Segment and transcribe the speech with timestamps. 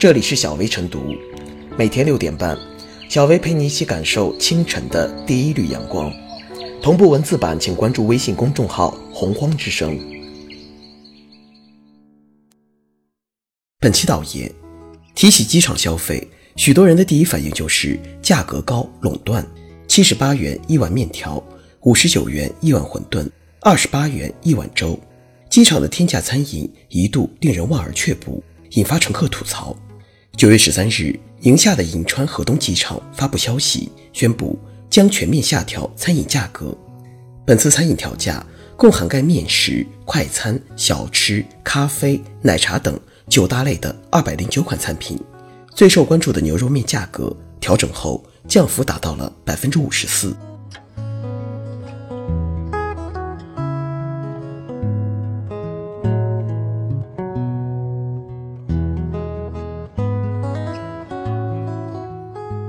[0.00, 1.14] 这里是小薇晨读，
[1.76, 2.58] 每天六点半，
[3.10, 6.10] 小薇陪你一起感受清晨的第一缕阳光。
[6.80, 10.00] 同步文字版，请关注微信公众号“洪荒之声”。
[13.78, 14.50] 本期导言：
[15.14, 16.26] 提起机场消费，
[16.56, 19.46] 许多人的第一反应就是价格高、垄断。
[19.86, 21.44] 七十八元一碗面条，
[21.82, 23.28] 五十九元一碗馄饨，
[23.60, 24.98] 二十八元一碗粥。
[25.50, 29.76] 机场的天价餐饮一度令人望而却步，引发乘客吐槽。
[30.40, 34.58] 九月十三日，宁夏的银川河东机场发布消息，宣布
[34.88, 36.74] 将全面下调餐饮价格。
[37.44, 38.42] 本次餐饮调价
[38.74, 45.20] 共涵盖面食、快餐、小吃、咖啡、奶茶等九大类的二百零九款餐品。
[45.74, 47.30] 最受关注的牛肉面价格
[47.60, 50.34] 调整后降幅达到了百分之五十四。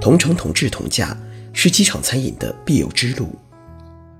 [0.00, 1.16] 同城同质同价
[1.52, 3.36] 是机场餐饮的必由之路。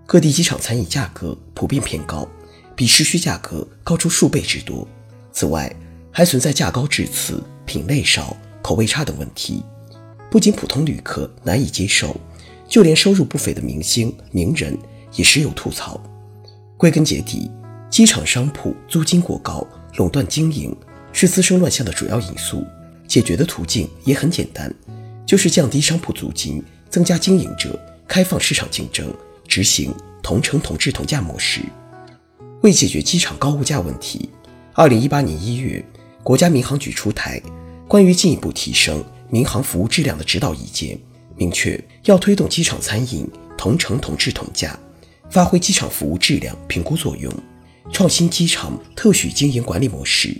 [0.06, 2.28] 各地机场餐饮价格普遍偏高，
[2.76, 4.86] 比市区价格高出数倍之多。
[5.32, 5.74] 此外，
[6.10, 9.62] 还存在价高质次、品类少、口味差等问题，
[10.30, 12.14] 不仅普通旅客难以接受，
[12.68, 14.76] 就连收入不菲的明星名人
[15.14, 15.98] 也时有吐槽。
[16.76, 17.50] 归根结底，
[17.88, 20.76] 机场商铺租金过高、垄断经营
[21.12, 22.66] 是滋生乱象的主要因素。
[23.06, 24.72] 解决的途径也很简单。
[25.30, 27.78] 就是降低商铺租金，增加经营者，
[28.08, 29.14] 开放市场竞争，
[29.46, 31.60] 执行同城同质同价模式。
[32.62, 34.28] 为解决机场高物价问题，
[34.72, 35.84] 二零一八年一月，
[36.24, 37.40] 国家民航局出台
[37.86, 40.98] 关于进一步提升民航服务质量的指导意见，
[41.36, 43.24] 明确要推动机场餐饮
[43.56, 44.76] 同城同质同价，
[45.30, 47.32] 发挥机场服务质量评估作用，
[47.92, 50.36] 创新机场特许经营管理模式，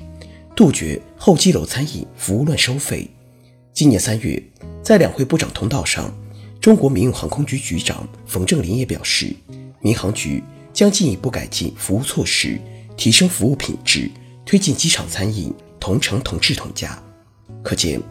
[0.57, 3.09] 杜绝候机楼餐饮服务乱收费。
[3.73, 4.50] 今年三月。
[4.91, 6.13] 在两会部长通道上，
[6.61, 9.33] 中国民用航空局局长冯正林也表示，
[9.81, 10.43] 民航局
[10.73, 12.61] 将进一步改进服务措施，
[12.97, 14.11] 提升服务品质，
[14.45, 17.01] 推进机场餐饮同城同质同价。
[17.63, 18.03] 可见，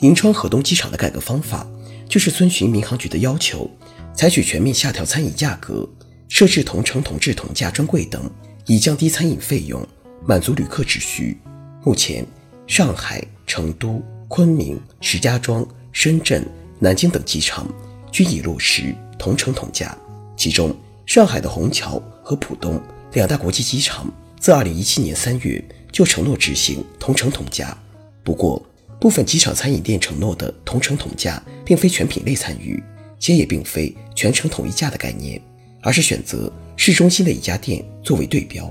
[0.00, 1.64] 银川河东机场的改革方法
[2.08, 3.70] 就是遵循民航局的要求，
[4.12, 5.88] 采取全面下调餐饮价格，
[6.28, 8.28] 设置同城同质同价专柜等，
[8.66, 9.80] 以降低餐饮费用，
[10.26, 11.38] 满足旅客之需。
[11.84, 12.26] 目前，
[12.66, 15.64] 上海、成都、昆明、石家庄。
[15.94, 16.44] 深圳、
[16.80, 17.66] 南京等机场
[18.10, 19.96] 均已落实同城同价，
[20.36, 20.74] 其中
[21.06, 22.78] 上海的虹桥和浦东
[23.12, 27.78] 两大国际机场自2017年3月就承诺执行同城同价。
[28.24, 28.60] 不过，
[29.00, 32.82] 部分机场餐饮店承诺的同城同价，并非全品类参与，
[33.20, 35.40] 且也并非全程统一价的概念，
[35.80, 38.68] 而是选择市中心的一家店作为对标。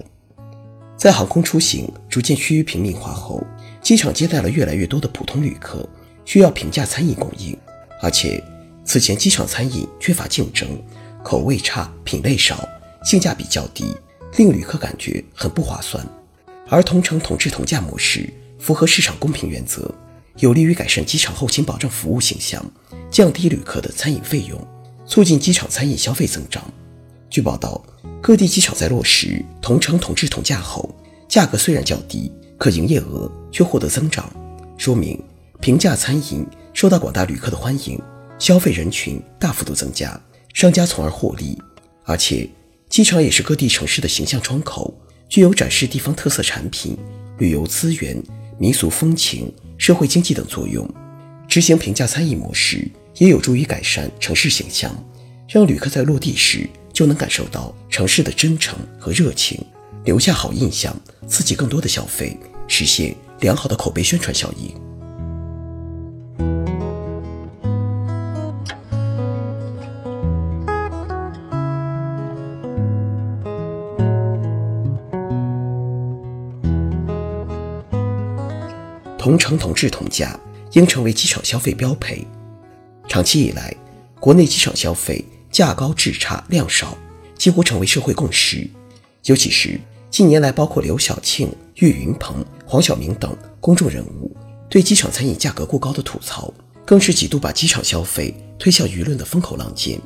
[0.97, 3.41] 在航空出行逐渐趋于平民化后，
[3.81, 5.87] 机场接待了越来越多的普通旅客。
[6.25, 7.57] 需要平价餐饮供应，
[8.01, 8.43] 而且
[8.85, 10.67] 此前机场餐饮缺乏竞争，
[11.23, 12.67] 口味差、品类少、
[13.03, 13.95] 性价比较低，
[14.37, 16.05] 令旅客感觉很不划算。
[16.69, 19.93] 而同城同质同价模式符合市场公平原则，
[20.39, 22.65] 有利于改善机场后勤保障服务形象，
[23.11, 24.59] 降低旅客的餐饮费用，
[25.05, 26.63] 促进机场餐饮消费增长。
[27.29, 27.83] 据报道，
[28.21, 30.89] 各地机场在落实同城同质同价后，
[31.27, 34.31] 价格虽然较低，可营业额却获得增长，
[34.77, 35.21] 说明。
[35.63, 37.97] 平价餐饮受到广大旅客的欢迎，
[38.37, 40.21] 消费人群大幅度增加，
[40.53, 41.57] 商家从而获利。
[42.03, 42.49] 而且，
[42.89, 44.93] 机场也是各地城市的形象窗口，
[45.29, 46.97] 具有展示地方特色产品、
[47.37, 48.21] 旅游资源、
[48.59, 50.85] 民俗风情、社会经济等作用。
[51.47, 52.85] 执行平价餐饮模式，
[53.19, 54.93] 也有助于改善城市形象，
[55.47, 59.65] 让旅客在落地时就能感受到城市的真诚和热情，
[60.03, 60.93] 留下好印象，
[61.25, 62.37] 刺激更多的消费，
[62.67, 64.82] 实现良好的口碑宣传效应。
[79.23, 80.37] 同城同质同价
[80.73, 82.27] 应成为机场消费标配。
[83.07, 83.73] 长期以来，
[84.19, 86.97] 国内机场消费价高质差量少，
[87.37, 88.69] 几乎成为社会共识。
[89.23, 89.79] 尤其是
[90.11, 94.35] 近年来，包括刘晓庆、岳云鹏、黄晓明等公众人物
[94.69, 96.53] 对机场餐饮价格过高的吐槽，
[96.85, 99.97] 更是几度把机场消费推向舆论的风口浪尖。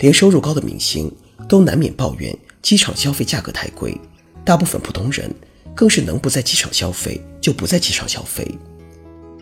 [0.00, 1.08] 连收入高的明星
[1.48, 3.96] 都难免抱怨机场消费价格太贵，
[4.44, 5.32] 大部分普通人。
[5.78, 8.44] 更是能不在机场消费就不在机场消费。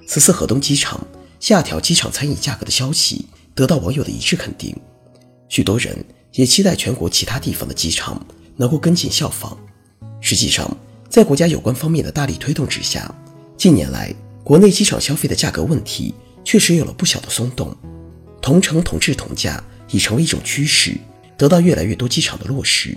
[0.07, 1.03] 此次河东机场
[1.41, 3.25] 下调机场餐饮价格的消息
[3.55, 4.77] 得到网友的一致肯定，
[5.49, 5.97] 许多人
[6.33, 8.23] 也期待全国其他地方的机场
[8.55, 9.57] 能够跟进效仿。
[10.21, 10.71] 实际上，
[11.09, 13.11] 在国家有关方面的大力推动之下，
[13.57, 17.75] 近年来国内机场消费的价格问题确实有了不小的松动，
[18.43, 20.99] 同城同质同价已成为一种趋势，
[21.39, 22.95] 得到越来越多机场的落实。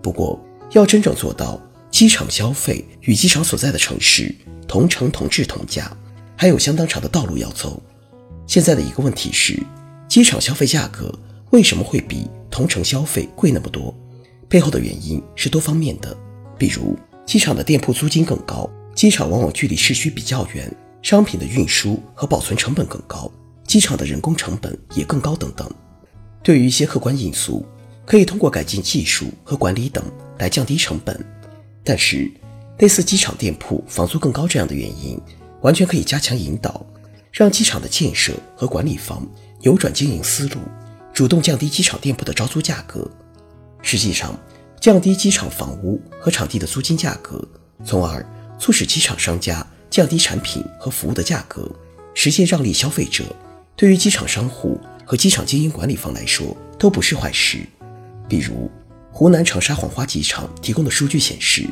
[0.00, 0.40] 不过，
[0.70, 1.60] 要真正做到
[2.00, 4.34] 机场消费与机场所在的城市
[4.66, 5.94] 同城同质同价，
[6.34, 7.78] 还有相当长的道路要走。
[8.46, 9.62] 现在的一个问题是，
[10.08, 11.14] 机场消费价格
[11.50, 13.94] 为什么会比同城消费贵那么多？
[14.48, 16.16] 背后的原因是多方面的，
[16.56, 18.66] 比如机场的店铺租金更高。
[18.94, 23.30] 机场往往距离市区比较远，商品的运输和保存成本更高，
[23.66, 25.70] 机场的人工成本也更高等等。
[26.42, 27.66] 对于一些客观因素，
[28.06, 30.02] 可以通过改进技术和管理等
[30.38, 31.22] 来降低成本。
[31.90, 32.30] 但是，
[32.78, 35.20] 类似机场店铺房租更高这样的原因，
[35.60, 36.86] 完全可以加强引导，
[37.32, 39.28] 让机场的建设和管理方
[39.60, 40.60] 扭转经营思路，
[41.12, 43.10] 主动降低机场店铺的招租价格。
[43.82, 44.38] 实际上，
[44.80, 47.44] 降低机场房屋和场地的租金价格，
[47.84, 48.24] 从而。
[48.56, 51.68] 促使机场商家降低产品和服务的价格，
[52.14, 53.24] 实现让利消费者，
[53.74, 57.66] 对于机场商户和机场经营管理方来说都不是坏事。
[58.28, 58.70] 比如，
[59.20, 61.66] 湖南长沙黄花机场提供的数据显示，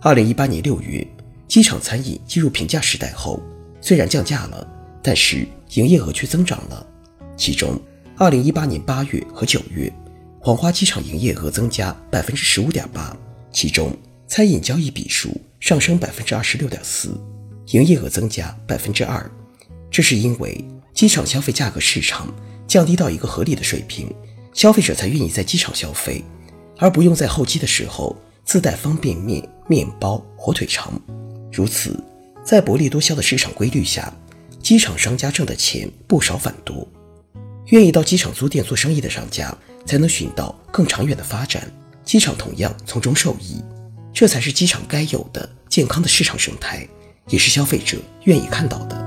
[0.00, 1.06] 二零一八年六月，
[1.46, 3.38] 机场餐饮进入平价时代后，
[3.82, 4.66] 虽然降价了，
[5.02, 6.86] 但是营业额却增长了。
[7.36, 7.78] 其中，
[8.16, 9.92] 二零一八年八月和九月，
[10.40, 13.14] 黄花机场营业额增加百分之十五点八，
[13.52, 13.94] 其中
[14.26, 15.38] 餐饮交易笔数。
[15.60, 17.10] 上升百分之二十六点四，
[17.72, 19.30] 营业额增加百分之二，
[19.90, 20.64] 这是因为
[20.94, 22.34] 机场消费价格市场
[22.66, 24.10] 降低到一个合理的水平，
[24.54, 26.24] 消费者才愿意在机场消费，
[26.78, 28.14] 而不用在候机的时候
[28.44, 30.92] 自带方便面、面包、火腿肠。
[31.52, 31.98] 如此，
[32.44, 34.12] 在薄利多销的市场规律下，
[34.60, 36.86] 机场商家挣的钱不少反多，
[37.66, 41.70] 愿意到机场租店做生意的商家才能寻到更长远的发展，
[42.04, 43.62] 机场同样从中受益。
[44.12, 46.88] 这才是机场该有的健康的市场生态，
[47.28, 49.05] 也是消费者愿意看到的。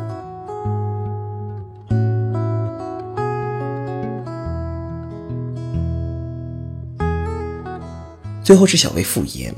[8.49, 9.53] 最后是小微复言，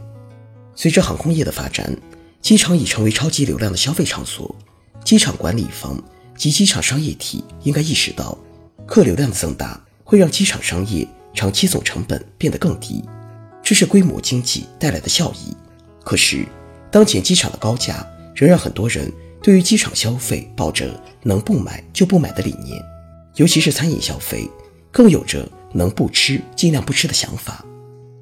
[0.76, 1.96] 随着航空业的发展，
[2.42, 4.54] 机场已成为超级流量的消费场所。
[5.06, 5.98] 机场管理方
[6.36, 8.38] 及机场商业体应该意识到，
[8.86, 13.02] 客流量的增大会让机场商业长期总成本变得更低。
[13.64, 15.56] 这是规模经济带来的效益。
[16.04, 16.46] 可是，
[16.92, 18.06] 当前机场的高价
[18.36, 19.10] 仍让很多人
[19.42, 22.78] 对于机场消费抱着能不买就不买的理念，
[23.36, 24.50] 尤其是餐饮消费，
[24.92, 27.66] 更有着能不吃尽量不吃的想法。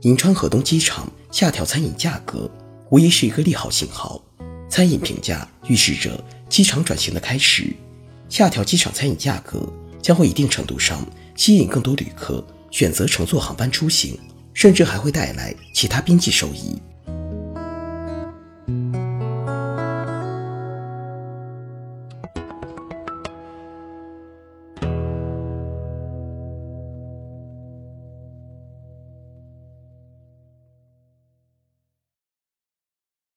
[0.04, 2.50] 银川河东机场下调餐饮价格，
[2.90, 4.22] 无疑是一个利好信号。
[4.70, 7.76] 餐饮评价预示着机场转型的开始。
[8.30, 9.68] 下调机场餐饮价格
[10.02, 11.06] 将会一定程度上
[11.36, 12.42] 吸引更多旅客
[12.72, 14.18] 选择乘坐航班出行。
[14.54, 16.78] 甚至还会带来其他边际收益，